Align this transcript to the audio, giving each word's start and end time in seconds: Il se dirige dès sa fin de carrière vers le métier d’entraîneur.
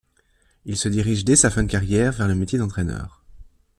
Il 0.65 0.77
se 0.77 0.89
dirige 0.89 1.25
dès 1.25 1.35
sa 1.35 1.51
fin 1.51 1.61
de 1.61 1.69
carrière 1.69 2.11
vers 2.13 2.27
le 2.27 2.33
métier 2.33 2.57
d’entraîneur. 2.57 3.23